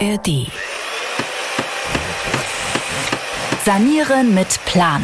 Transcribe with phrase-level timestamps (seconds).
[0.00, 0.46] ARD.
[3.64, 5.02] Sanieren mit Plan.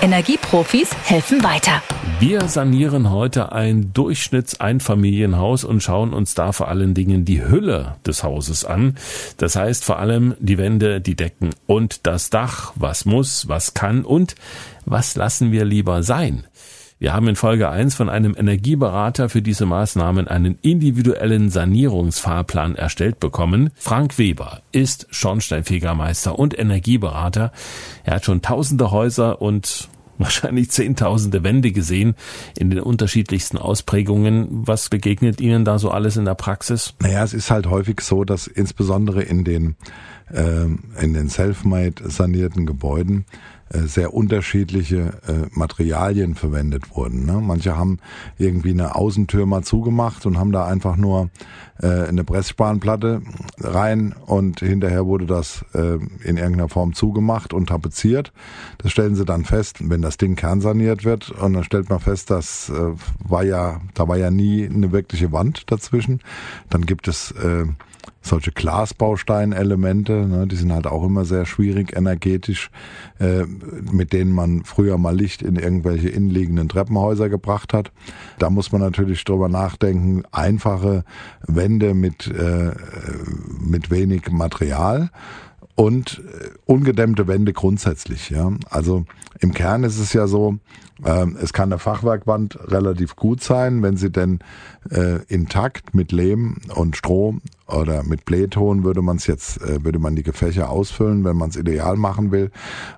[0.00, 1.82] Energieprofis helfen weiter.
[2.20, 8.22] Wir sanieren heute ein Durchschnittseinfamilienhaus und schauen uns da vor allen Dingen die Hülle des
[8.22, 8.96] Hauses an.
[9.38, 12.72] Das heißt vor allem die Wände, die Decken und das Dach.
[12.76, 14.36] Was muss, was kann und
[14.84, 16.44] was lassen wir lieber sein?
[17.00, 23.20] Wir haben in Folge 1 von einem Energieberater für diese Maßnahmen einen individuellen Sanierungsfahrplan erstellt
[23.20, 23.70] bekommen.
[23.76, 27.52] Frank Weber ist Schornsteinfegermeister und Energieberater.
[28.02, 29.88] Er hat schon tausende Häuser und
[30.18, 32.16] wahrscheinlich zehntausende Wände gesehen
[32.58, 34.48] in den unterschiedlichsten Ausprägungen.
[34.50, 36.94] Was begegnet Ihnen da so alles in der Praxis?
[37.00, 39.76] Naja, es ist halt häufig so, dass insbesondere in den,
[40.32, 40.64] äh,
[41.00, 43.24] in den self-made sanierten Gebäuden
[43.70, 47.26] sehr unterschiedliche äh, Materialien verwendet wurden.
[47.26, 47.40] Ne?
[47.40, 47.98] Manche haben
[48.38, 51.30] irgendwie eine Außentür mal zugemacht und haben da einfach nur
[51.82, 53.22] äh, eine Pressspanplatte
[53.58, 58.32] rein und hinterher wurde das äh, in irgendeiner Form zugemacht und tapeziert.
[58.78, 62.30] Das stellen sie dann fest, wenn das Ding kernsaniert wird und dann stellt man fest,
[62.30, 66.20] das äh, war ja, da war ja nie eine wirkliche Wand dazwischen.
[66.70, 67.66] Dann gibt es äh,
[68.20, 72.70] solche Glasbausteinelemente, ne, die sind halt auch immer sehr schwierig energetisch,
[73.18, 73.44] äh,
[73.90, 77.92] mit denen man früher mal Licht in irgendwelche innenliegenden Treppenhäuser gebracht hat.
[78.38, 81.04] Da muss man natürlich drüber nachdenken, einfache
[81.46, 82.72] Wände mit, äh,
[83.60, 85.10] mit wenig Material
[85.78, 88.30] und äh, ungedämmte Wände grundsätzlich.
[88.30, 89.04] Ja, also
[89.38, 90.58] im Kern ist es ja so,
[91.04, 94.40] äh, es kann eine Fachwerkwand relativ gut sein, wenn sie denn
[94.90, 97.36] äh, intakt mit Lehm und Stroh
[97.68, 101.50] oder mit Blähton würde man es jetzt, äh, würde man die Gefächer ausfüllen, wenn man
[101.50, 102.50] es ideal machen will,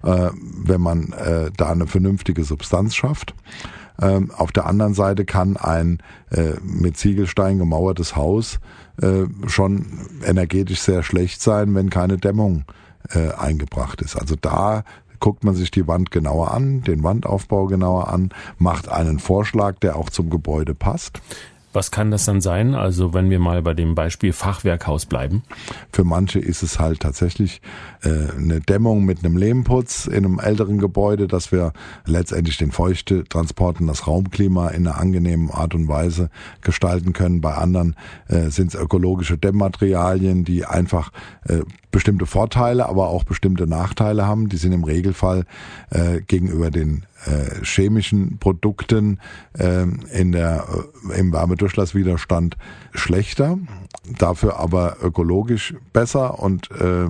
[0.03, 0.31] äh,
[0.65, 3.35] wenn man äh, da eine vernünftige Substanz schafft.
[4.01, 5.99] Ähm, auf der anderen Seite kann ein
[6.31, 8.59] äh, mit Ziegelstein gemauertes Haus
[9.01, 9.87] äh, schon
[10.25, 12.65] energetisch sehr schlecht sein, wenn keine Dämmung
[13.11, 14.17] äh, eingebracht ist.
[14.17, 14.85] Also da
[15.21, 19.97] guckt man sich die Wand genauer an, den Wandaufbau genauer an, macht einen Vorschlag, der
[19.97, 21.21] auch zum Gebäude passt.
[21.73, 22.75] Was kann das dann sein?
[22.75, 25.43] Also wenn wir mal bei dem Beispiel Fachwerkhaus bleiben.
[25.93, 27.63] Für manche ist es halt tatsächlich
[28.03, 31.73] äh, eine Dämmung mit einem Lehmputz in einem älteren Gebäude, dass wir
[32.07, 37.41] letztendlich den Feuchtetransport und das Raumklima in einer angenehmen Art und Weise gestalten können.
[37.41, 37.95] Bei anderen
[38.29, 41.13] äh, sind es ökologische Dämmmaterialien, die einfach
[41.45, 41.61] äh,
[41.91, 44.49] bestimmte Vorteile, aber auch bestimmte Nachteile haben.
[44.49, 45.45] Die sind im Regelfall
[45.91, 49.19] äh, gegenüber den äh, chemischen Produkten
[49.59, 49.83] äh,
[50.13, 50.67] in der,
[51.11, 52.57] äh, im Wärmedurchlasswiderstand
[52.93, 53.59] schlechter,
[54.19, 56.41] dafür aber ökologisch besser.
[56.41, 57.09] Und äh,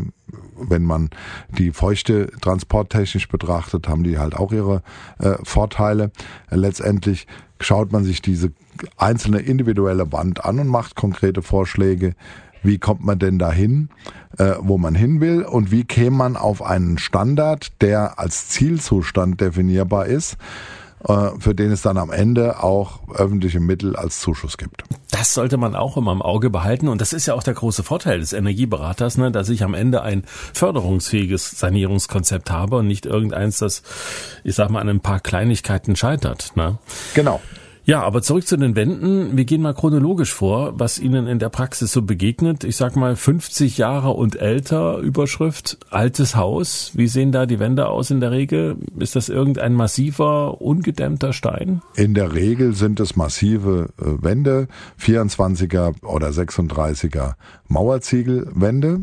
[0.61, 1.11] wenn man
[1.57, 4.83] die Feuchte transporttechnisch betrachtet, haben die halt auch ihre
[5.19, 6.11] äh, Vorteile.
[6.51, 7.27] letztendlich
[7.61, 8.53] schaut man sich diese
[8.97, 12.15] einzelne individuelle Wand an und macht konkrete Vorschläge,
[12.63, 13.89] wie kommt man denn dahin,
[14.37, 15.43] äh, wo man hin will?
[15.45, 20.37] Und wie käme man auf einen Standard, der als Zielzustand definierbar ist,
[21.05, 24.85] für den es dann am Ende auch öffentliche Mittel als Zuschuss gibt.
[25.11, 27.83] Das sollte man auch immer im Auge behalten und das ist ja auch der große
[27.83, 33.59] Vorteil des Energieberaters, ne, dass ich am Ende ein förderungsfähiges Sanierungskonzept habe und nicht irgendeins,
[33.59, 33.83] das,
[34.45, 36.53] ich sag mal, an ein paar Kleinigkeiten scheitert.
[36.55, 36.79] Ne?
[37.15, 37.41] Genau.
[37.91, 39.37] Ja, aber zurück zu den Wänden.
[39.37, 42.63] Wir gehen mal chronologisch vor, was Ihnen in der Praxis so begegnet.
[42.63, 46.93] Ich sag mal 50 Jahre und älter Überschrift, altes Haus.
[46.95, 48.77] Wie sehen da die Wände aus in der Regel?
[48.97, 51.83] Ist das irgendein massiver, ungedämmter Stein?
[51.97, 54.69] In der Regel sind es massive äh, Wände,
[55.01, 57.33] 24er oder 36er
[57.67, 59.01] Mauerziegelwände,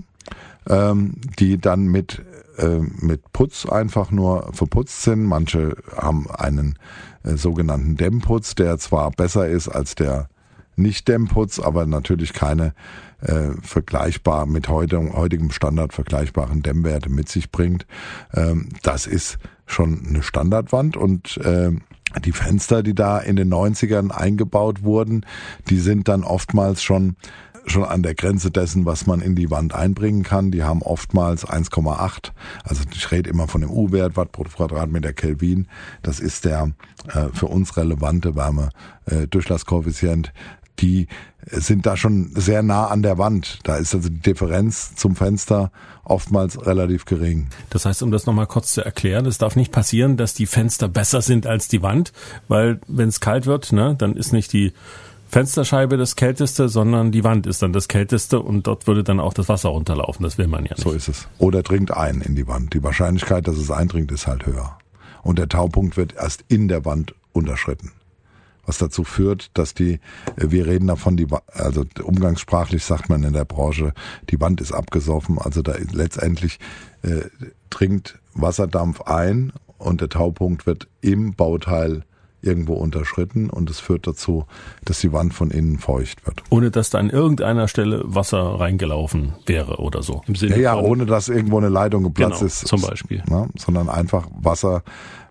[0.69, 2.23] ähm, die dann mit
[2.57, 5.23] äh, mit Putz einfach nur verputzt sind.
[5.25, 6.77] Manche haben einen
[7.23, 10.29] äh, sogenannten Dämmputz, der zwar besser ist als der
[10.75, 12.73] nicht-Dämmputz, aber natürlich keine
[13.21, 17.85] äh, vergleichbar mit heute, heutigem Standard vergleichbaren Dämmwerte mit sich bringt.
[18.33, 21.71] Ähm, das ist schon eine Standardwand und äh,
[22.23, 25.25] die Fenster, die da in den 90ern eingebaut wurden,
[25.69, 27.15] die sind dann oftmals schon
[27.67, 30.51] schon an der Grenze dessen, was man in die Wand einbringen kann.
[30.51, 32.31] Die haben oftmals 1,8.
[32.63, 35.67] Also ich rede immer von dem U-Wert, Watt pro Quadratmeter Kelvin.
[36.01, 36.71] Das ist der
[37.07, 40.33] äh, für uns relevante Wärme-Durchlasskoeffizient.
[40.79, 41.07] Die
[41.49, 43.59] sind da schon sehr nah an der Wand.
[43.63, 45.71] Da ist also die Differenz zum Fenster
[46.03, 47.47] oftmals relativ gering.
[47.69, 50.87] Das heißt, um das nochmal kurz zu erklären, es darf nicht passieren, dass die Fenster
[50.87, 52.11] besser sind als die Wand,
[52.47, 54.73] weil wenn es kalt wird, ne, dann ist nicht die
[55.29, 59.33] Fensterscheibe das Kälteste, sondern die Wand ist dann das Kälteste und dort würde dann auch
[59.33, 60.23] das Wasser runterlaufen.
[60.23, 60.83] Das will man ja nicht.
[60.83, 61.27] So ist es.
[61.37, 62.73] Oder dringt ein in die Wand.
[62.73, 64.77] Die Wahrscheinlichkeit, dass es eindringt, ist halt höher.
[65.23, 67.91] Und der Taupunkt wird erst in der Wand unterschritten.
[68.67, 69.93] was dazu führt, dass die,
[70.35, 73.93] äh, wir reden davon, die, also umgangssprachlich sagt man in der Branche,
[74.29, 76.59] die Wand ist abgesoffen, also da letztendlich
[77.01, 77.21] äh,
[77.69, 82.03] dringt Wasserdampf ein und der Taupunkt wird im Bauteil
[82.47, 84.45] irgendwo unterschritten und es führt dazu,
[84.85, 86.41] dass die Wand von innen feucht wird.
[86.49, 90.23] Ohne dass da an irgendeiner Stelle Wasser reingelaufen wäre oder so.
[90.27, 92.67] Im Sinne ja, ja, ohne dass irgendwo eine Leitung geplatzt genau, ist.
[92.67, 93.23] Zum Beispiel.
[93.29, 94.83] Ne, sondern einfach Wasser,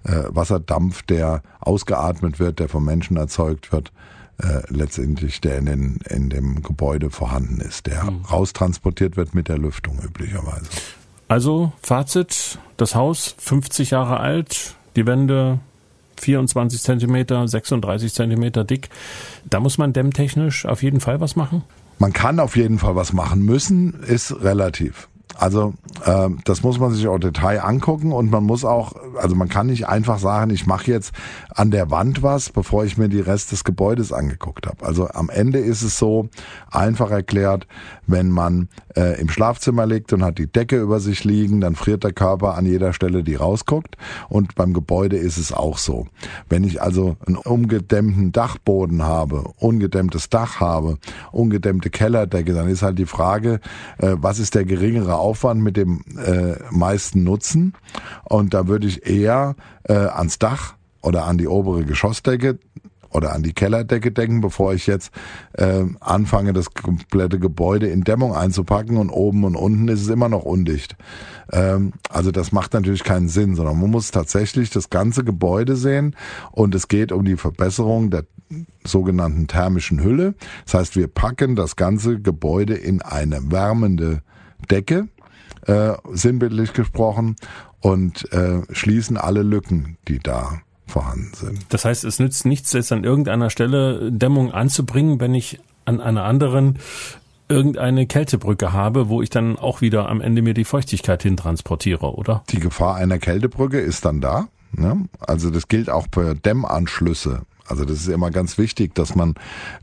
[0.04, 3.92] äh, Wasserdampf, der ausgeatmet wird, der vom Menschen erzeugt wird,
[4.38, 8.22] äh, letztendlich der in, den, in dem Gebäude vorhanden ist, der mhm.
[8.30, 10.66] raustransportiert wird mit der Lüftung üblicherweise.
[11.28, 15.58] Also Fazit, das Haus 50 Jahre alt, die Wände
[16.20, 18.88] 24 Zentimeter, 36 Zentimeter dick.
[19.48, 21.62] Da muss man dämmtechnisch auf jeden Fall was machen?
[21.98, 25.08] Man kann auf jeden Fall was machen müssen, ist relativ.
[25.38, 25.74] Also
[26.04, 29.66] äh, das muss man sich auch Detail angucken und man muss auch, also man kann
[29.66, 31.12] nicht einfach sagen, ich mache jetzt
[31.54, 34.84] an der Wand was, bevor ich mir die Rest des Gebäudes angeguckt habe.
[34.84, 36.28] Also am Ende ist es so
[36.70, 37.66] einfach erklärt,
[38.06, 42.04] wenn man äh, im Schlafzimmer liegt und hat die Decke über sich liegen, dann friert
[42.04, 43.96] der Körper an jeder Stelle, die rausguckt.
[44.28, 46.06] Und beim Gebäude ist es auch so.
[46.48, 50.98] Wenn ich also einen umgedämmten Dachboden habe, ungedämmtes Dach habe,
[51.32, 53.60] ungedämmte Kellerdecke, dann ist halt die Frage,
[53.98, 57.74] äh, was ist der geringere Aufwand mit dem äh, meisten Nutzen?
[58.24, 62.58] Und da würde ich eher äh, ans Dach oder an die obere Geschossdecke
[63.10, 65.10] oder an die Kellerdecke denken, bevor ich jetzt
[65.54, 70.28] äh, anfange, das komplette Gebäude in Dämmung einzupacken und oben und unten ist es immer
[70.28, 70.96] noch undicht.
[71.52, 76.14] Ähm, also das macht natürlich keinen Sinn, sondern man muss tatsächlich das ganze Gebäude sehen
[76.52, 78.24] und es geht um die Verbesserung der
[78.84, 80.34] sogenannten thermischen Hülle.
[80.64, 84.22] Das heißt, wir packen das ganze Gebäude in eine wärmende
[84.70, 85.08] Decke,
[85.66, 87.36] äh, sinnbildlich gesprochen,
[87.86, 91.66] und äh, schließen alle Lücken, die da vorhanden sind.
[91.68, 96.24] Das heißt, es nützt nichts, jetzt an irgendeiner Stelle Dämmung anzubringen, wenn ich an einer
[96.24, 96.78] anderen
[97.48, 102.42] irgendeine Kältebrücke habe, wo ich dann auch wieder am Ende mir die Feuchtigkeit hintransportiere, oder?
[102.50, 104.48] Die Gefahr einer Kältebrücke ist dann da.
[104.72, 105.08] Ne?
[105.20, 107.42] Also das gilt auch für Dämmanschlüsse.
[107.68, 109.34] Also das ist immer ganz wichtig, dass man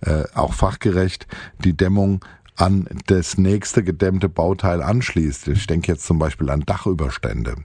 [0.01, 1.25] äh, auch fachgerecht
[1.63, 2.23] die Dämmung
[2.55, 5.47] an das nächste gedämmte Bauteil anschließt.
[5.47, 7.55] Ich denke jetzt zum Beispiel an Dachüberstände.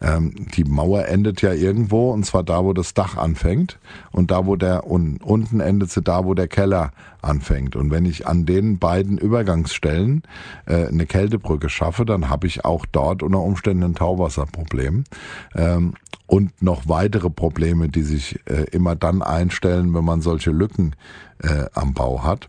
[0.00, 3.78] Ähm, die Mauer endet ja irgendwo und zwar da, wo das Dach anfängt
[4.12, 7.74] und da, wo der und unten endet sie da, wo der Keller anfängt.
[7.74, 10.22] Und wenn ich an den beiden Übergangsstellen
[10.66, 15.04] äh, eine Kältebrücke schaffe, dann habe ich auch dort unter Umständen ein Tauwasserproblem.
[15.54, 15.94] Ähm,
[16.26, 20.94] und noch weitere Probleme, die sich äh, immer dann einstellen, wenn man solche Lücken
[21.42, 22.48] äh, am Bau hat.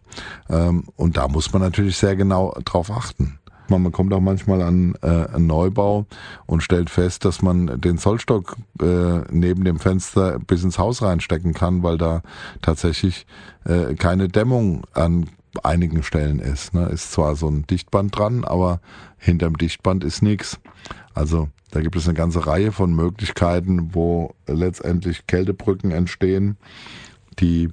[0.50, 3.40] Ähm, und da muss man natürlich sehr genau drauf achten.
[3.78, 6.08] Man kommt auch manchmal an äh, einen Neubau
[6.48, 11.54] und stellt fest, dass man den Zollstock äh, neben dem Fenster bis ins Haus reinstecken
[11.54, 12.24] kann, weil da
[12.64, 13.28] tatsächlich
[13.66, 15.30] äh, keine Dämmung an
[15.64, 16.74] einigen Stellen ist.
[16.74, 16.88] Ne?
[16.88, 18.80] Ist zwar so ein Dichtband dran, aber
[19.18, 20.60] hinterm Dichtband ist nichts.
[21.14, 26.58] Also da gibt es eine ganze Reihe von Möglichkeiten, wo letztendlich Kältebrücken entstehen,
[27.40, 27.70] die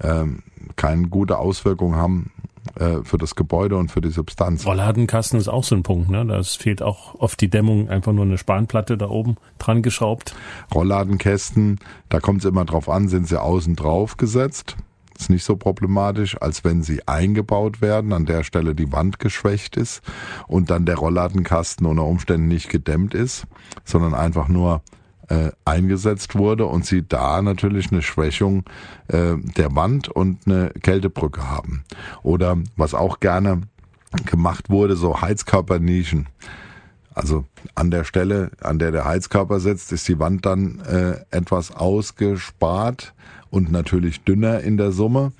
[0.00, 0.42] ähm,
[0.76, 2.30] keine gute Auswirkung haben
[2.76, 4.66] äh, für das Gebäude und für die Substanz.
[4.66, 6.24] Rollladenkasten ist auch so ein Punkt, ne?
[6.26, 10.34] Da fehlt auch oft die Dämmung, einfach nur eine Spanplatte da oben dran geschraubt.
[10.74, 11.78] Rollladenkästen,
[12.08, 14.76] da kommt es immer drauf an, sind sie außen drauf gesetzt
[15.20, 19.76] ist nicht so problematisch, als wenn sie eingebaut werden, an der Stelle die Wand geschwächt
[19.76, 20.02] ist
[20.48, 23.46] und dann der Rollladenkasten unter Umständen nicht gedämmt ist,
[23.84, 24.82] sondern einfach nur
[25.30, 28.64] äh, eingesetzt wurde und sie da natürlich eine Schwächung
[29.08, 31.84] äh, der Wand und eine Kältebrücke haben.
[32.22, 33.62] Oder was auch gerne
[34.26, 36.26] gemacht wurde, so Heizkörpernischen.
[37.14, 41.72] Also an der Stelle, an der der Heizkörper sitzt, ist die Wand dann äh, etwas
[41.72, 43.14] ausgespart
[43.50, 45.32] und natürlich dünner in der Summe.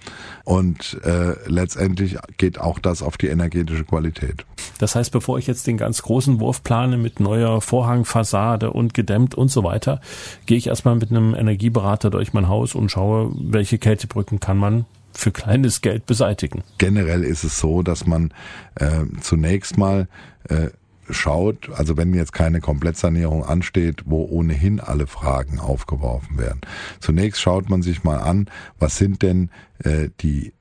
[0.45, 4.45] Und äh, letztendlich geht auch das auf die energetische Qualität.
[4.79, 9.35] Das heißt, bevor ich jetzt den ganz großen Wurf plane mit neuer Vorhangfassade und gedämmt
[9.35, 10.00] und so weiter,
[10.47, 14.87] gehe ich erstmal mit einem Energieberater durch mein Haus und schaue, welche Kältebrücken kann man
[15.12, 16.62] für kleines Geld beseitigen.
[16.79, 18.33] Generell ist es so, dass man
[18.77, 20.09] äh, zunächst mal
[20.49, 20.69] äh,
[21.12, 26.61] schaut, also wenn jetzt keine Komplettsanierung ansteht, wo ohnehin alle Fragen aufgeworfen werden.
[27.00, 28.49] Zunächst schaut man sich mal an,
[28.79, 29.50] was sind denn
[29.85, 30.52] äh, die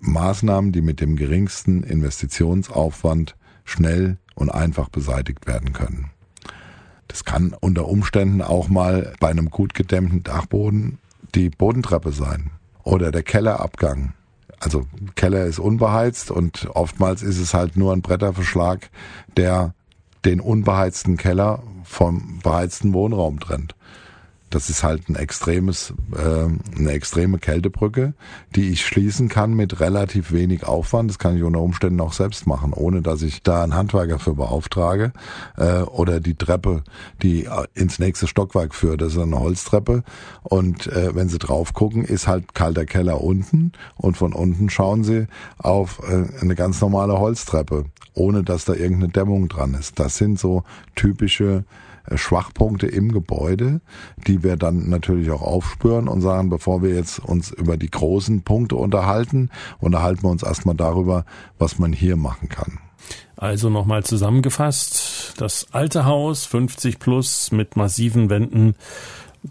[0.00, 6.10] Maßnahmen, die mit dem geringsten Investitionsaufwand schnell und einfach beseitigt werden können.
[7.08, 10.98] Das kann unter Umständen auch mal bei einem gut gedämmten Dachboden
[11.34, 12.50] die Bodentreppe sein
[12.82, 14.14] oder der Kellerabgang.
[14.60, 18.90] Also Keller ist unbeheizt und oftmals ist es halt nur ein Bretterverschlag,
[19.36, 19.74] der
[20.24, 23.74] den unbeheizten Keller vom beheizten Wohnraum trennt.
[24.50, 28.14] Das ist halt ein extremes, äh, eine extreme Kältebrücke,
[28.56, 31.08] die ich schließen kann mit relativ wenig Aufwand.
[31.08, 34.34] Das kann ich unter Umständen auch selbst machen, ohne dass ich da einen Handwerker für
[34.34, 35.12] beauftrage.
[35.56, 36.82] Äh, oder die Treppe,
[37.22, 39.00] die ins nächste Stockwerk führt.
[39.00, 40.02] Das ist eine Holztreppe.
[40.42, 43.70] Und äh, wenn Sie drauf gucken, ist halt kalter Keller unten.
[43.94, 45.28] Und von unten schauen Sie
[45.58, 50.00] auf äh, eine ganz normale Holztreppe, ohne dass da irgendeine Dämmung dran ist.
[50.00, 50.64] Das sind so
[50.96, 53.80] typische äh, Schwachpunkte im Gebäude,
[54.26, 58.42] die wir dann natürlich auch aufspüren und sagen, bevor wir jetzt uns über die großen
[58.42, 61.24] Punkte unterhalten, unterhalten wir uns erstmal darüber,
[61.58, 62.78] was man hier machen kann.
[63.36, 68.74] Also nochmal zusammengefasst, das alte Haus 50 plus mit massiven Wänden,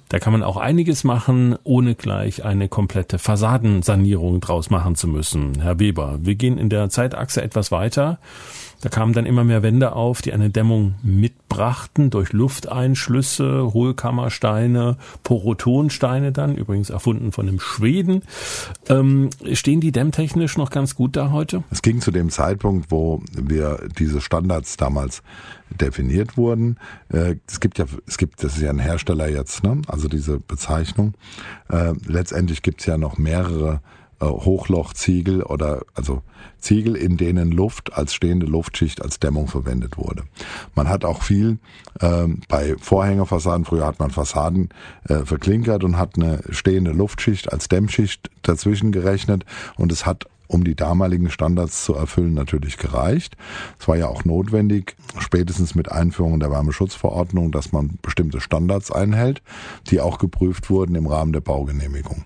[0.10, 5.62] da kann man auch einiges machen, ohne gleich eine komplette Fassadensanierung draus machen zu müssen.
[5.62, 8.20] Herr Weber, wir gehen in der Zeitachse etwas weiter.
[8.82, 16.32] Da kamen dann immer mehr Wände auf, die eine Dämmung mitbrachten durch Lufteinschlüsse, Hohlkammersteine, Porotonsteine
[16.32, 18.24] dann, übrigens erfunden von einem Schweden.
[18.88, 21.64] Ähm, stehen die dämmtechnisch noch ganz gut da heute?
[21.72, 25.24] Es ging zu dem Zeitpunkt, wo wir diese Standards damals
[25.70, 26.78] definiert wurden.
[27.10, 29.82] Äh, es gibt ja, es gibt, das ist ja ein Hersteller jetzt, ne?
[29.88, 31.16] also diese Bezeichnung.
[31.70, 33.82] Äh, letztendlich gibt es ja noch mehrere
[34.20, 36.22] äh, Hochlochziegel oder also
[36.60, 40.24] Ziegel, in denen Luft als stehende Luftschicht als Dämmung verwendet wurde.
[40.76, 41.58] Man hat auch viel
[42.02, 44.70] ähm, bei Vorhängerfassaden, früher hat man Fassaden
[45.08, 49.46] äh, verklinkert und hat eine stehende Luftschicht als Dämmschicht dazwischen gerechnet
[49.78, 53.38] und es hat um die damaligen Standards zu erfüllen, natürlich gereicht.
[53.80, 59.44] Es war ja auch notwendig, spätestens mit Einführung der Wärmeschutzverordnung, dass man bestimmte Standards einhält,
[59.88, 62.26] die auch geprüft wurden im Rahmen der Baugenehmigung.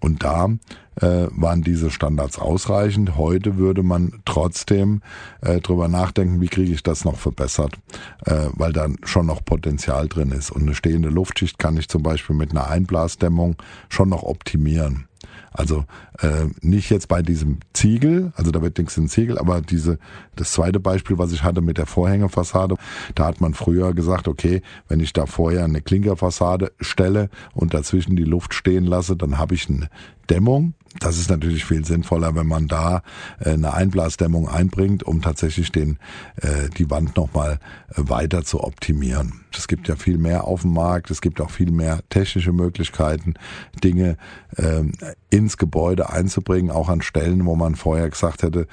[0.00, 0.48] Und da
[0.96, 3.16] äh, waren diese Standards ausreichend.
[3.16, 5.00] Heute würde man trotzdem
[5.40, 7.78] äh, drüber nachdenken, wie kriege ich das noch verbessert,
[8.26, 10.50] äh, weil da schon noch Potenzial drin ist.
[10.50, 13.54] Und eine stehende Luftschicht kann ich zum Beispiel mit einer Einblasdämmung
[13.88, 15.06] schon noch optimieren.
[15.52, 15.84] Also
[16.20, 19.98] äh, nicht jetzt bei diesem Ziegel, also da wird nichts in Ziegel, aber diese
[20.34, 22.76] das zweite Beispiel, was ich hatte mit der Vorhängefassade,
[23.14, 28.16] da hat man früher gesagt, okay, wenn ich da vorher eine Klinkerfassade stelle und dazwischen
[28.16, 29.88] die Luft stehen lasse, dann habe ich eine
[30.30, 30.74] Dämmung.
[30.98, 33.02] Das ist natürlich viel sinnvoller, wenn man da
[33.40, 35.98] äh, eine Einblasdämmung einbringt, um tatsächlich den,
[36.36, 37.58] äh, die Wand nochmal
[37.90, 39.40] äh, weiter zu optimieren.
[39.56, 43.34] Es gibt ja viel mehr auf dem Markt, es gibt auch viel mehr technische Möglichkeiten,
[43.82, 44.16] Dinge
[44.56, 44.92] ähm,
[45.30, 48.66] ins Gebäude einzubringen, auch an Stellen, wo man vorher gesagt hätte,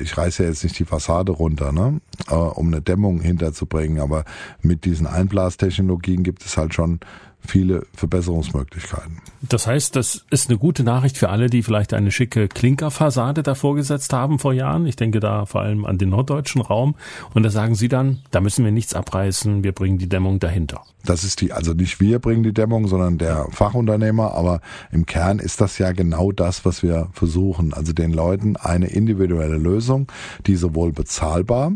[0.00, 2.00] ich reiße ja jetzt nicht die Fassade runter, ne?
[2.28, 4.00] um eine Dämmung hinterzubringen.
[4.00, 4.24] Aber
[4.60, 7.00] mit diesen Einblastechnologien gibt es halt schon
[7.46, 9.18] viele Verbesserungsmöglichkeiten.
[9.42, 13.74] Das heißt, das ist eine gute Nachricht für alle, die vielleicht eine schicke Klinkerfassade davor
[13.74, 14.86] gesetzt haben vor Jahren.
[14.86, 16.94] Ich denke da vor allem an den norddeutschen Raum.
[17.34, 20.82] Und da sagen Sie dann, da müssen wir nichts abreißen, wir bringen die Dämmung dahinter.
[21.04, 24.34] Das ist die, also nicht wir bringen die Dämmung, sondern der Fachunternehmer.
[24.34, 24.60] Aber
[24.92, 27.74] im Kern ist das ja genau das, was wir versuchen.
[27.74, 30.06] Also den Leuten eine individuelle Lösung,
[30.46, 31.72] die sowohl bezahlbar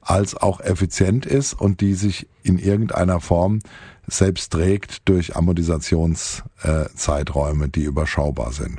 [0.00, 3.60] als auch effizient ist und die sich in irgendeiner Form
[4.06, 8.78] selbst trägt durch Amortisationszeiträume, die überschaubar sind.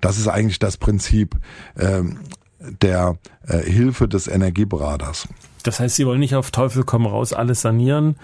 [0.00, 1.36] Das ist eigentlich das Prinzip
[1.76, 2.18] ähm,
[2.60, 5.28] der äh, Hilfe des Energieberaters.
[5.62, 8.16] Das heißt, Sie wollen nicht auf Teufel komm raus alles sanieren, äh,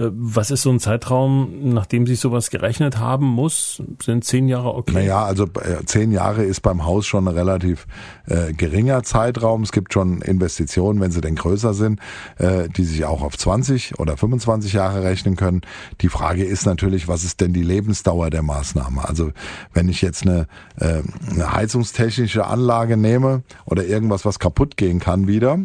[0.00, 3.82] was ist so ein Zeitraum, nachdem Sie sowas gerechnet haben muss?
[4.00, 4.92] Sind zehn Jahre okay?
[4.92, 7.88] Naja, also äh, zehn Jahre ist beim Haus schon ein relativ
[8.26, 9.64] äh, geringer Zeitraum.
[9.64, 11.98] Es gibt schon Investitionen, wenn sie denn größer sind,
[12.36, 15.62] äh, die sich auch auf 20 oder 25 Jahre rechnen können.
[16.00, 19.08] Die Frage ist natürlich, was ist denn die Lebensdauer der Maßnahme?
[19.08, 19.32] Also
[19.72, 20.46] wenn ich jetzt eine,
[20.78, 25.58] äh, eine heizungstechnische Anlage nehme oder irgendwas, was kaputt gehen kann wieder,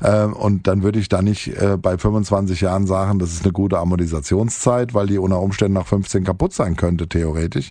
[0.00, 3.52] äh, und dann würde ich da nicht äh, bei 25 Jahren sagen, das ist eine
[3.52, 7.70] gute gute Amortisationszeit, weil die unter Umständen nach 15 kaputt sein könnte, theoretisch.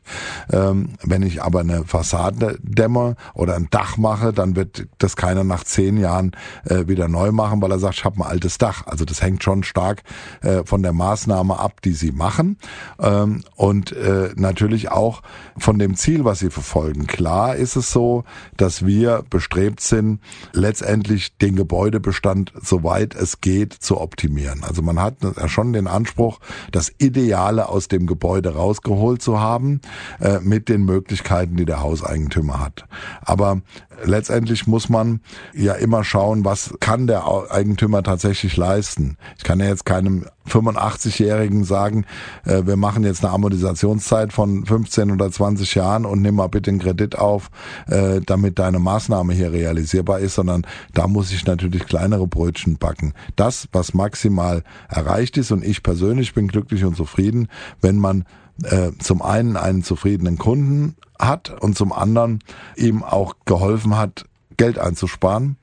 [0.52, 5.44] Ähm, wenn ich aber eine Fassade dämme oder ein Dach mache, dann wird das keiner
[5.44, 6.32] nach zehn Jahren
[6.66, 8.88] äh, wieder neu machen, weil er sagt, ich habe ein altes Dach.
[8.88, 10.02] Also das hängt schon stark
[10.42, 12.58] äh, von der Maßnahme ab, die sie machen
[13.00, 15.22] ähm, und äh, natürlich auch
[15.56, 17.06] von dem Ziel, was sie verfolgen.
[17.06, 18.24] Klar ist es so,
[18.58, 20.20] dass wir bestrebt sind,
[20.54, 24.64] letztendlich den Gebäudebestand, soweit es geht, zu optimieren.
[24.64, 26.40] Also man hat schon den Anspruch,
[26.72, 29.82] das Ideale aus dem Gebäude rausgeholt zu haben,
[30.20, 32.86] äh, mit den Möglichkeiten, die der Hauseigentümer hat.
[33.22, 33.62] Aber
[34.04, 35.22] letztendlich muss man
[35.54, 39.18] ja immer schauen, was kann der Eigentümer tatsächlich leisten.
[39.38, 42.06] Ich kann ja jetzt keinem 85-Jährigen sagen,
[42.46, 46.72] äh, wir machen jetzt eine Amortisationszeit von 15 oder 20 Jahren und nimm mal bitte
[46.72, 47.50] einen Kredit auf,
[47.88, 53.14] äh, damit deine Maßnahme hier realisierbar ist, sondern da muss ich natürlich kleinere Brötchen backen.
[53.36, 57.48] Das, was maximal erreicht ist und ich ich persönlich bin glücklich und zufrieden,
[57.82, 58.26] wenn man
[58.64, 62.44] äh, zum einen einen zufriedenen Kunden hat und zum anderen
[62.78, 64.26] ihm auch geholfen hat,
[64.58, 65.58] Geld einzusparen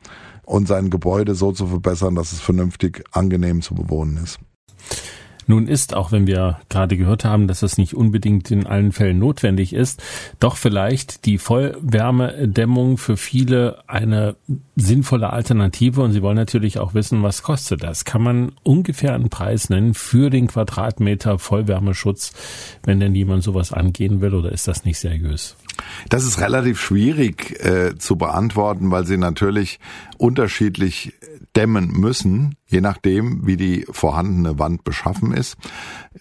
[0.45, 4.41] und sein Gebäude so zu verbessern, dass es vernünftig angenehm zu bewohnen ist.
[5.49, 9.19] Nun ist, auch wenn wir gerade gehört haben, dass das nicht unbedingt in allen Fällen
[9.19, 10.03] notwendig ist,
[10.41, 14.37] doch vielleicht die Vollwärmedämmung für viele eine
[14.77, 18.05] sinnvolle Alternative und Sie wollen natürlich auch wissen, was kostet das?
[18.05, 22.35] Kann man ungefähr einen Preis nennen für den Quadratmeter Vollwärmeschutz,
[22.85, 25.57] wenn denn jemand sowas angehen will oder ist das nicht seriös?
[26.11, 29.81] Das ist relativ schwierig äh, zu beantworten, weil sie natürlich
[30.19, 31.15] unterschiedlich
[31.57, 35.57] dämmen müssen je nachdem, wie die vorhandene Wand beschaffen ist.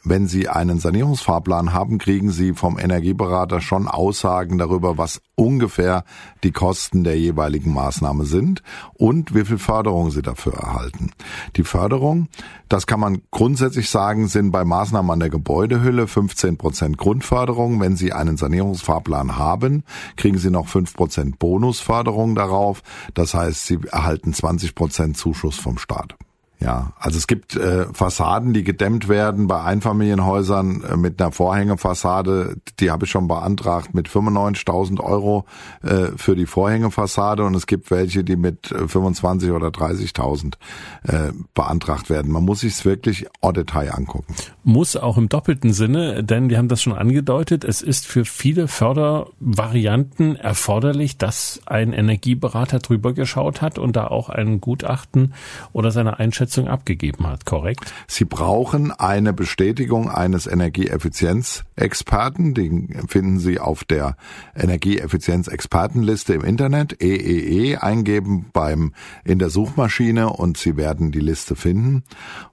[0.04, 6.06] Wenn Sie einen Sanierungsfahrplan haben, kriegen Sie vom Energieberater schon Aussagen darüber, was ungefähr
[6.44, 8.64] die Kosten der jeweiligen Maßnahme sind
[8.94, 11.12] und wie viel Förderung Sie dafür erhalten.
[11.58, 12.28] Die Förderung,
[12.70, 17.82] das kann man grundsätzlich sagen, sind bei Maßnahmen an der Gebäudehülle 15 Prozent Grundförderung.
[17.82, 19.84] Wenn Sie einen Sanierungsfahrplan haben,
[20.16, 22.84] kriegen Sie noch 5 Prozent Bonusförderung darauf.
[23.14, 26.16] Das heißt, Sie erhalten 20 Prozent Zuschuss vom Staat.
[26.60, 32.56] Ja, also es gibt äh, Fassaden, die gedämmt werden bei Einfamilienhäusern äh, mit einer Vorhängefassade.
[32.80, 35.46] Die habe ich schon beantragt mit 95.000 Euro
[35.84, 40.56] äh, für die Vorhängefassade und es gibt welche, die mit 25 äh, oder 30.000
[41.04, 42.32] äh, beantragt werden.
[42.32, 44.34] Man muss sich wirklich en Detail angucken.
[44.64, 47.66] Muss auch im doppelten Sinne, denn wir haben das schon angedeutet.
[47.66, 54.30] Es ist für viele Fördervarianten erforderlich, dass ein Energieberater drüber geschaut hat und da auch
[54.30, 55.36] ein Gutachten
[55.72, 57.94] oder seine Einschätzung Einschätzung abgegeben hat, korrekt?
[58.08, 62.54] Sie brauchen eine Bestätigung eines Energieeffizienzexperten.
[62.54, 64.16] Den finden Sie auf der
[64.56, 68.94] Energieeffizienzexpertenliste im Internet, EEE, e, eingeben beim,
[69.26, 72.04] in der Suchmaschine und Sie werden die Liste finden.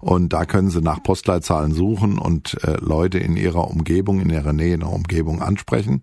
[0.01, 4.53] Und da können Sie nach Postleitzahlen suchen und äh, Leute in Ihrer Umgebung, in Ihrer
[4.53, 6.03] Nähe in der Umgebung ansprechen.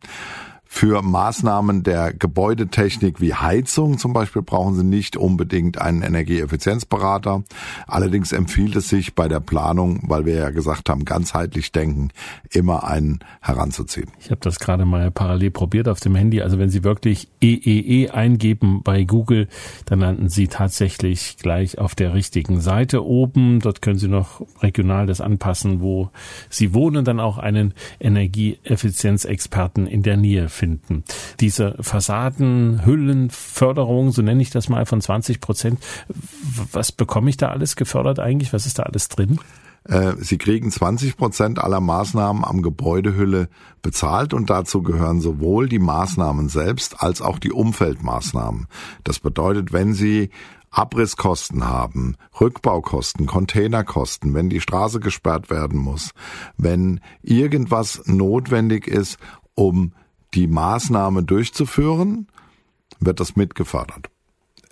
[0.74, 7.44] Für Maßnahmen der Gebäudetechnik wie Heizung zum Beispiel brauchen Sie nicht unbedingt einen Energieeffizienzberater.
[7.88, 12.10] Allerdings empfiehlt es sich bei der Planung, weil wir ja gesagt haben, ganzheitlich denken,
[12.50, 14.10] immer einen heranzuziehen.
[14.22, 16.42] Ich habe das gerade mal parallel probiert auf dem Handy.
[16.42, 19.50] Also wenn Sie wirklich EEE e eingeben bei Google,
[19.86, 23.60] dann landen Sie tatsächlich gleich auf der richtigen Seite oben.
[23.60, 26.10] Dort können Sie noch regional das anpassen, wo
[26.50, 31.03] Sie wohnen, dann auch einen Energieeffizienzexperten in der Nähe finden finden.
[31.39, 35.79] Diese Fassadenhüllenförderung, so nenne ich das mal, von 20 Prozent,
[36.71, 38.53] was bekomme ich da alles gefördert eigentlich?
[38.53, 39.39] Was ist da alles drin?
[39.85, 43.50] Äh, Sie kriegen 20 Prozent aller Maßnahmen am Gebäudehülle
[43.81, 48.67] bezahlt und dazu gehören sowohl die Maßnahmen selbst als auch die Umfeldmaßnahmen.
[49.03, 50.29] Das bedeutet, wenn Sie
[50.69, 56.11] Abrisskosten haben, Rückbaukosten, Containerkosten, wenn die Straße gesperrt werden muss,
[56.55, 59.17] wenn irgendwas notwendig ist,
[59.55, 59.93] um
[60.33, 62.27] die Maßnahme durchzuführen,
[63.00, 64.09] wird das mitgefördert.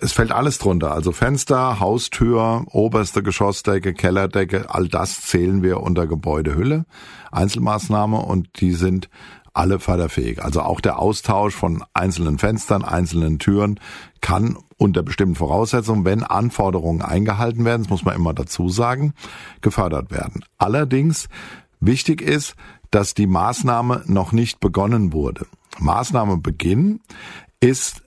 [0.02, 6.06] Es fällt alles drunter, also Fenster, Haustür, oberste Geschossdecke, Kellerdecke, all das zählen wir unter
[6.06, 6.86] Gebäudehülle,
[7.30, 9.10] Einzelmaßnahme und die sind
[9.52, 10.42] alle förderfähig.
[10.42, 13.78] Also auch der Austausch von einzelnen Fenstern, einzelnen Türen
[14.22, 19.12] kann unter bestimmten Voraussetzungen, wenn Anforderungen eingehalten werden, das muss man immer dazu sagen,
[19.60, 20.44] gefördert werden.
[20.56, 21.28] Allerdings
[21.80, 22.54] wichtig ist,
[22.90, 25.46] dass die Maßnahme noch nicht begonnen wurde.
[25.78, 27.00] Maßnahmebeginn
[27.60, 28.02] ist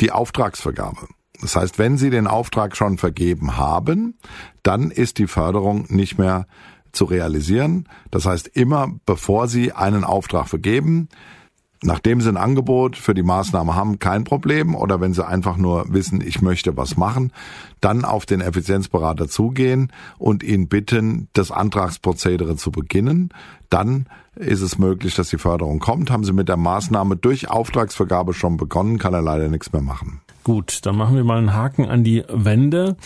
[0.00, 1.08] die Auftragsvergabe.
[1.40, 4.18] Das heißt, wenn Sie den Auftrag schon vergeben haben,
[4.62, 6.46] dann ist die Förderung nicht mehr
[6.92, 7.88] zu realisieren.
[8.10, 11.08] Das heißt, immer bevor Sie einen Auftrag vergeben,
[11.82, 14.74] nachdem Sie ein Angebot für die Maßnahme haben, kein Problem.
[14.74, 17.32] Oder wenn Sie einfach nur wissen, ich möchte was machen,
[17.80, 23.30] dann auf den Effizienzberater zugehen und ihn bitten, das Antragsprozedere zu beginnen.
[23.70, 26.10] Dann ist es möglich, dass die Förderung kommt.
[26.10, 30.20] Haben Sie mit der Maßnahme durch Auftragsvergabe schon begonnen, kann er leider nichts mehr machen.
[30.42, 32.96] Gut, dann machen wir mal einen Haken an die Wände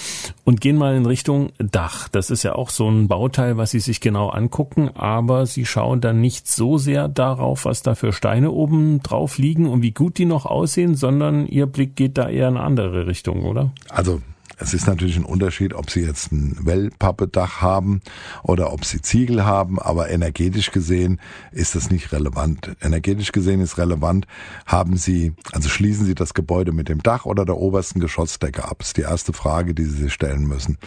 [0.44, 2.08] und gehen mal in Richtung Dach.
[2.08, 6.00] Das ist ja auch so ein Bauteil, was Sie sich genau angucken, aber Sie schauen
[6.00, 10.18] dann nicht so sehr darauf, was da für Steine oben drauf liegen und wie gut
[10.18, 13.72] die noch aussehen, sondern Ihr Blick geht da eher in eine andere Richtung, oder?
[13.88, 14.20] Also
[14.58, 18.00] es ist natürlich ein Unterschied, ob Sie jetzt ein Wellpappedach haben
[18.42, 21.20] oder ob Sie Ziegel haben, aber energetisch gesehen
[21.52, 22.76] ist das nicht relevant.
[22.80, 24.26] Energetisch gesehen ist relevant,
[24.66, 28.78] haben Sie, also schließen Sie das Gebäude mit dem Dach oder der obersten Geschossdecke ab?
[28.78, 30.78] Das ist die erste Frage, die Sie sich stellen müssen.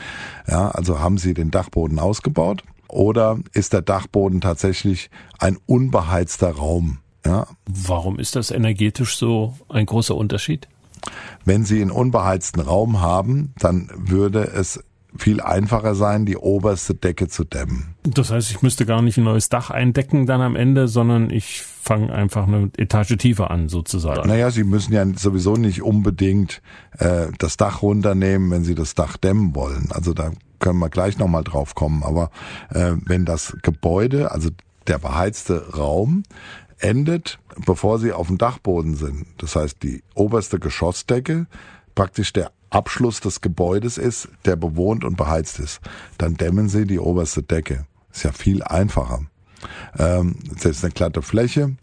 [0.48, 7.00] Ja, also haben Sie den Dachboden ausgebaut oder ist der Dachboden tatsächlich ein unbeheizter Raum?
[7.26, 7.48] Ja.
[7.66, 10.68] Warum ist das energetisch so ein großer Unterschied?
[11.46, 14.84] Wenn Sie einen unbeheizten Raum haben, dann würde es
[15.18, 17.96] viel einfacher sein, die oberste Decke zu dämmen.
[18.04, 21.62] Das heißt, ich müsste gar nicht ein neues Dach eindecken dann am Ende, sondern ich
[21.62, 24.28] fange einfach eine Etage tiefer an sozusagen.
[24.28, 26.62] Naja, Sie müssen ja sowieso nicht unbedingt
[27.00, 29.90] äh, das Dach runternehmen, wenn Sie das Dach dämmen wollen.
[29.92, 32.04] Also da können wir gleich nochmal drauf kommen.
[32.04, 32.30] Aber
[32.70, 34.50] äh, wenn das Gebäude, also
[34.88, 36.24] der beheizte Raum,
[36.80, 41.48] endet, bevor Sie auf dem Dachboden sind, das heißt die oberste Geschossdecke,
[41.96, 45.80] praktisch der Abschluss des Gebäudes ist, der bewohnt und beheizt ist,
[46.18, 47.86] dann dämmen Sie die oberste Decke.
[48.12, 49.22] Ist ja viel einfacher.
[49.98, 51.76] Ähm, ist eine glatte Fläche.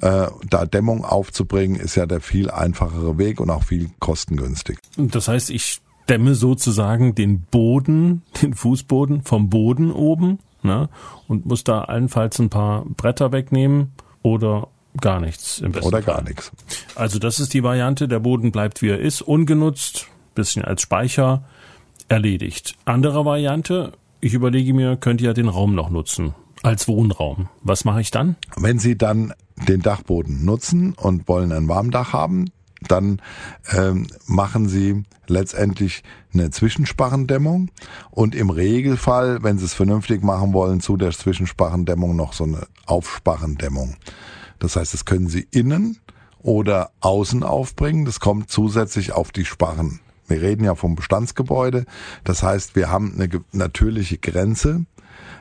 [0.00, 4.78] Äh, da Dämmung aufzubringen, ist ja der viel einfachere Weg und auch viel kostengünstig.
[4.96, 10.88] Das heißt, ich dämme sozusagen den Boden, den Fußboden vom Boden oben ne,
[11.28, 14.68] und muss da allenfalls ein paar Bretter wegnehmen oder
[15.00, 16.52] gar nichts im besten Oder gar nichts.
[16.94, 21.44] Also das ist die Variante, der Boden bleibt wie er ist, ungenutzt, bisschen als Speicher,
[22.08, 22.76] erledigt.
[22.84, 27.48] Andere Variante, ich überlege mir, könnt ihr ja den Raum noch nutzen als Wohnraum.
[27.62, 28.36] Was mache ich dann?
[28.56, 29.32] Wenn Sie dann
[29.68, 32.50] den Dachboden nutzen und wollen ein Warmdach haben,
[32.90, 33.20] dann
[33.72, 36.02] ähm, machen Sie letztendlich
[36.34, 37.70] eine Zwischensparrendämmung
[38.10, 42.66] und im Regelfall, wenn Sie es vernünftig machen wollen, zu der Zwischensparrendämmung noch so eine
[42.86, 43.96] Aufsparrendämmung.
[44.58, 45.98] Das heißt, das können Sie innen
[46.42, 48.04] oder außen aufbringen.
[48.04, 50.00] Das kommt zusätzlich auf die Sparren.
[50.28, 51.84] Wir reden ja vom Bestandsgebäude.
[52.24, 54.84] Das heißt, wir haben eine natürliche Grenze,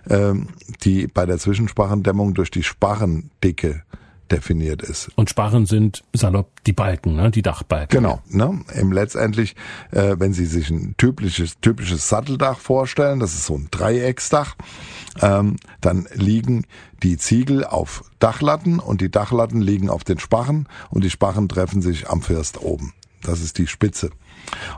[0.10, 0.48] ähm,
[0.84, 3.84] die bei der Zwischensparrendämmung durch die Sparrendicke
[4.32, 5.10] definiert ist.
[5.16, 7.32] Und Sparren sind salopp die Balken, ne?
[7.32, 8.02] die Dachbalken.
[8.02, 8.22] Genau.
[8.30, 8.62] Ne?
[8.76, 9.56] Im letztendlich,
[9.92, 14.56] äh, wenn Sie sich ein typisches, typisches Satteldach vorstellen, das ist so ein Dreiecksdach,
[15.22, 16.66] ähm, dann liegen
[17.04, 21.82] die Ziegel auf Dachlatten und die Dachlatten liegen auf den Sparren und die Sparren treffen
[21.82, 22.94] sich am First oben.
[23.24, 24.10] Das ist die Spitze.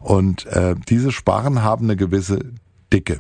[0.01, 2.39] Und äh, diese Sparren haben eine gewisse
[2.91, 3.19] Dicke.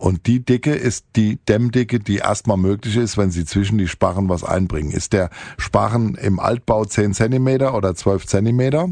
[0.00, 4.30] Und die Dicke ist die Dämmdicke, die erstmal möglich ist, wenn Sie zwischen die Sparren
[4.30, 4.92] was einbringen.
[4.92, 8.88] Ist der Sparren im Altbau 10 Zentimeter oder 12 Zentimeter,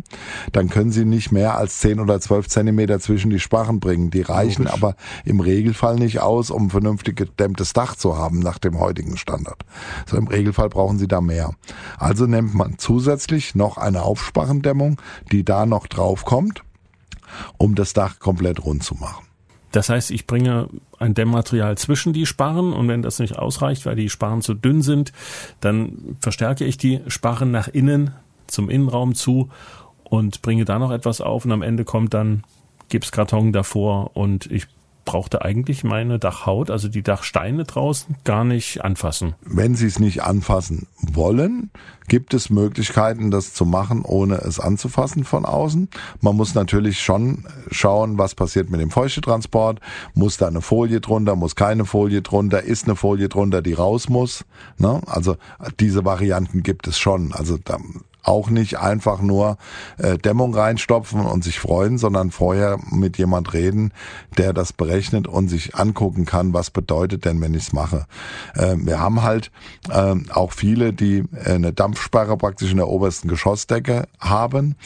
[0.52, 4.10] dann können Sie nicht mehr als 10 oder 12 Zentimeter zwischen die Sparren bringen.
[4.10, 4.82] Die reichen Logisch.
[4.82, 9.16] aber im Regelfall nicht aus, um ein vernünftig gedämmtes Dach zu haben nach dem heutigen
[9.16, 9.64] Standard.
[10.04, 11.54] So im Regelfall brauchen Sie da mehr.
[11.96, 15.00] Also nimmt man zusätzlich noch eine Aufsparrendämmung,
[15.32, 16.64] die da noch drauf kommt,
[17.56, 19.27] um das Dach komplett rund zu machen.
[19.72, 23.96] Das heißt, ich bringe ein Dämmmaterial zwischen die Sparren und wenn das nicht ausreicht, weil
[23.96, 25.12] die Sparren zu dünn sind,
[25.60, 28.12] dann verstärke ich die Sparren nach innen
[28.46, 29.50] zum Innenraum zu
[30.04, 32.44] und bringe da noch etwas auf und am Ende kommt dann
[32.88, 34.66] Gipskarton davor und ich
[35.08, 39.36] brauchte eigentlich meine Dachhaut, also die Dachsteine draußen, gar nicht anfassen.
[39.40, 41.70] Wenn Sie es nicht anfassen wollen,
[42.08, 45.88] gibt es Möglichkeiten, das zu machen, ohne es anzufassen von außen.
[46.20, 49.80] Man muss natürlich schon schauen, was passiert mit dem Feuchtetransport.
[50.12, 54.10] Muss da eine Folie drunter, muss keine Folie drunter, ist eine Folie drunter, die raus
[54.10, 54.44] muss.
[54.76, 55.00] Ne?
[55.06, 55.36] Also
[55.80, 57.32] diese Varianten gibt es schon.
[57.32, 57.78] Also da
[58.28, 59.56] auch nicht einfach nur
[59.96, 63.92] äh, Dämmung reinstopfen und sich freuen, sondern vorher mit jemand reden,
[64.36, 68.06] der das berechnet und sich angucken kann, was bedeutet denn, wenn ich es mache.
[68.54, 69.50] Äh, wir haben halt
[69.90, 74.76] äh, auch viele, die äh, eine Dampfsperre praktisch in der obersten Geschossdecke haben.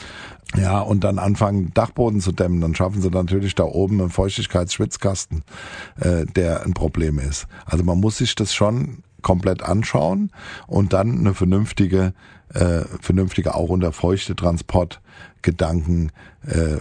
[0.54, 5.42] Ja, und dann anfangen, Dachboden zu dämmen, dann schaffen sie natürlich da oben einen Feuchtigkeitsschwitzkasten,
[5.98, 7.46] äh, der ein Problem ist.
[7.64, 10.30] Also man muss sich das schon komplett anschauen
[10.66, 12.12] und dann eine vernünftige
[12.54, 16.12] äh, vernünftige, auch unter feuchte Transportgedanken
[16.46, 16.78] äh,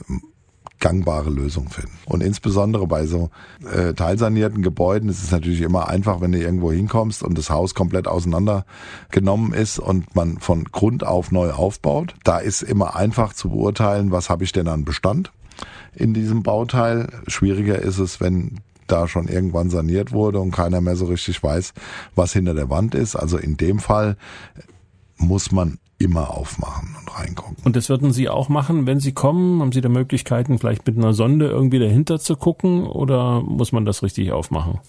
[0.82, 1.98] gangbare Lösung finden.
[2.06, 3.30] Und insbesondere bei so
[3.72, 7.76] äh, teilsanierten Gebäuden ist es natürlich immer einfach, wenn du irgendwo hinkommst und das Haus
[7.76, 12.16] komplett auseinandergenommen ist und man von Grund auf neu aufbaut.
[12.24, 15.32] Da ist immer einfach zu beurteilen, was habe ich denn an Bestand
[15.94, 17.08] in diesem Bauteil.
[17.28, 21.74] Schwieriger ist es, wenn da schon irgendwann saniert wurde und keiner mehr so richtig weiß,
[22.16, 23.16] was hinter der Wand ist.
[23.16, 24.18] Also in dem Fall
[25.22, 27.58] muss man immer aufmachen und reingucken.
[27.64, 29.62] Und das würden Sie auch machen, wenn Sie kommen?
[29.62, 33.86] Haben Sie da Möglichkeiten, vielleicht mit einer Sonde irgendwie dahinter zu gucken oder muss man
[33.86, 34.80] das richtig aufmachen?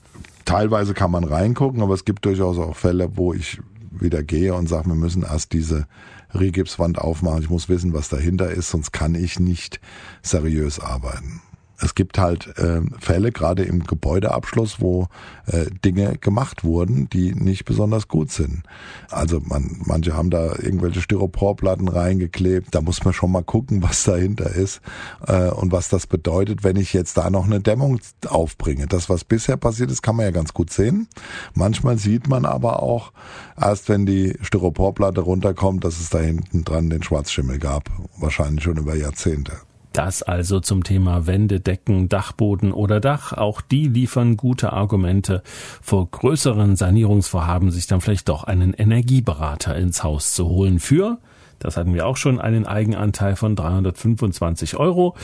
[0.45, 4.69] Teilweise kann man reingucken, aber es gibt durchaus auch Fälle, wo ich wieder gehe und
[4.69, 5.87] sage, wir müssen erst diese
[6.35, 7.43] Rigipswand aufmachen.
[7.43, 9.81] Ich muss wissen, was dahinter ist, sonst kann ich nicht
[10.23, 11.43] seriös arbeiten
[11.83, 15.09] es gibt halt äh, Fälle, gerade im Gebäudeabschluss, wo
[15.47, 18.63] äh, Dinge gemacht wurden, die nicht besonders gut sind.
[19.11, 22.75] Also man, manche haben da irgendwelche Styroporplatten reingeklebt.
[22.75, 24.81] Da muss man schon mal gucken, was dahinter ist
[25.27, 28.87] äh, und was das bedeutet, wenn ich jetzt da noch eine Dämmung aufbringe.
[28.87, 31.09] Das, was bisher passiert ist, kann man ja ganz gut sehen.
[31.55, 33.13] Manchmal sieht man aber auch
[33.61, 37.91] erst, wenn die Styroporplatte runterkommt, dass es da hinten dran den Schwarzschimmel gab.
[38.19, 39.53] Wahrscheinlich schon über Jahrzehnte.
[39.93, 43.33] Das also zum Thema Wände, Decken, Dachboden oder Dach.
[43.33, 45.43] Auch die liefern gute Argumente,
[45.81, 51.19] vor größeren Sanierungsvorhaben sich dann vielleicht doch einen Energieberater ins Haus zu holen für
[51.63, 55.15] das hatten wir auch schon einen Eigenanteil von 325 Euro.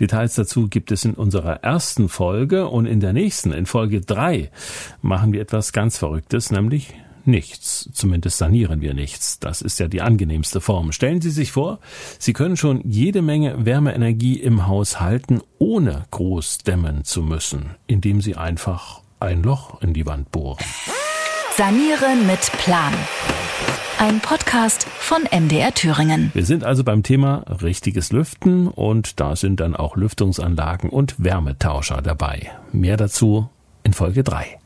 [0.00, 4.50] Details dazu gibt es in unserer ersten Folge und in der nächsten, in Folge 3,
[5.02, 6.94] machen wir etwas ganz Verrücktes, nämlich
[7.26, 7.88] nichts.
[7.92, 9.38] Zumindest sanieren wir nichts.
[9.38, 10.92] Das ist ja die angenehmste Form.
[10.92, 11.80] Stellen Sie sich vor,
[12.18, 18.20] Sie können schon jede Menge Wärmeenergie im Haus halten, ohne groß dämmen zu müssen, indem
[18.20, 20.64] Sie einfach ein Loch in die Wand bohren.
[21.56, 22.92] Sanieren mit Plan.
[23.98, 26.32] Ein Podcast von MDR Thüringen.
[26.34, 32.02] Wir sind also beim Thema richtiges Lüften und da sind dann auch Lüftungsanlagen und Wärmetauscher
[32.02, 32.50] dabei.
[32.72, 33.48] Mehr dazu
[33.84, 34.58] in Folge 3.